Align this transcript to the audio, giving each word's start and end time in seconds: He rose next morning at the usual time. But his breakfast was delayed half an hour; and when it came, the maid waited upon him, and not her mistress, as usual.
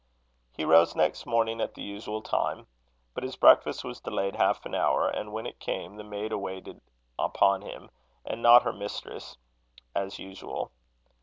He 0.57 0.65
rose 0.65 0.95
next 0.95 1.27
morning 1.27 1.61
at 1.61 1.75
the 1.75 1.83
usual 1.83 2.23
time. 2.23 2.65
But 3.13 3.23
his 3.23 3.35
breakfast 3.35 3.83
was 3.83 3.99
delayed 3.99 4.35
half 4.35 4.65
an 4.65 4.73
hour; 4.73 5.07
and 5.07 5.31
when 5.31 5.45
it 5.45 5.59
came, 5.59 5.95
the 5.95 6.03
maid 6.03 6.33
waited 6.33 6.81
upon 7.19 7.61
him, 7.61 7.91
and 8.25 8.41
not 8.41 8.63
her 8.63 8.73
mistress, 8.73 9.37
as 9.93 10.17
usual. 10.17 10.71